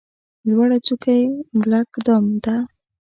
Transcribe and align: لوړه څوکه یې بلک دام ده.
لوړه 0.49 0.77
څوکه 0.85 1.11
یې 1.19 1.27
بلک 1.61 1.89
دام 2.05 2.25
ده. 2.43 2.55